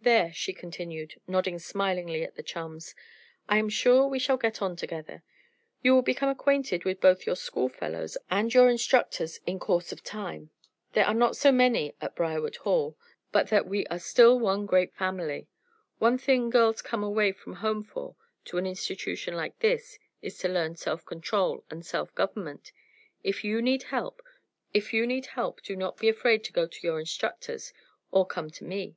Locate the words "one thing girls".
16.00-16.82